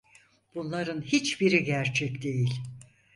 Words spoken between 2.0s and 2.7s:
değil.